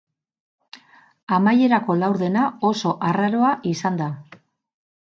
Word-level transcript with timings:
Amaierako 1.37 1.99
laurdena 2.01 2.47
oso 2.71 2.95
arraroa 3.11 3.55
izan 3.75 4.03
da. 4.03 4.11